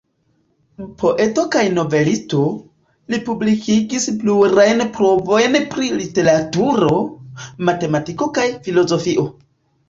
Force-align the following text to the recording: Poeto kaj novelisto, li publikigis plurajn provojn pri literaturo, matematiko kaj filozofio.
Poeto 1.01 1.41
kaj 1.55 1.65
novelisto, 1.73 2.39
li 3.13 3.19
publikigis 3.27 4.07
plurajn 4.23 4.81
provojn 4.95 5.59
pri 5.75 5.91
literaturo, 5.99 6.89
matematiko 7.71 8.31
kaj 8.41 8.49
filozofio. 8.71 9.29